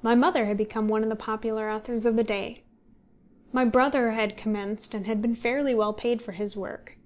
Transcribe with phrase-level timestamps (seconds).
[0.00, 2.62] My mother had become one of the popular authors of the day.
[3.52, 6.96] My brother had commenced, and had been fairly well paid for his work.